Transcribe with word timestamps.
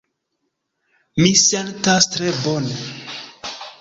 Mi 1.21 1.29
sentas 1.41 2.07
tre 2.17 2.33
bone. 2.47 2.79